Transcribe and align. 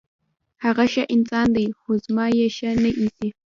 هغه 0.63 0.85
ښه 0.93 1.03
انسان 1.15 1.47
دی، 1.55 1.65
خو 1.79 1.89
زما 2.05 2.25
یې 2.37 2.47
ښه 2.57 2.69
نه 2.83 2.89
ایسي. 2.99 3.27